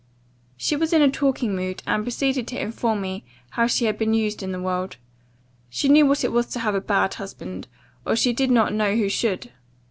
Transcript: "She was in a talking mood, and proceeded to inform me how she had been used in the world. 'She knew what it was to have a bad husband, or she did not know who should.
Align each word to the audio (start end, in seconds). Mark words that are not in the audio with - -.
"She 0.57 0.75
was 0.75 0.93
in 0.93 1.03
a 1.03 1.11
talking 1.11 1.55
mood, 1.55 1.83
and 1.85 2.03
proceeded 2.03 2.47
to 2.47 2.59
inform 2.59 3.01
me 3.01 3.23
how 3.51 3.67
she 3.67 3.85
had 3.85 3.99
been 3.99 4.15
used 4.15 4.41
in 4.41 4.51
the 4.51 4.59
world. 4.59 4.97
'She 5.69 5.89
knew 5.89 6.07
what 6.07 6.23
it 6.23 6.31
was 6.31 6.47
to 6.47 6.59
have 6.61 6.73
a 6.73 6.81
bad 6.81 7.13
husband, 7.13 7.67
or 8.03 8.15
she 8.15 8.33
did 8.33 8.49
not 8.49 8.73
know 8.73 8.95
who 8.95 9.09
should. 9.09 9.51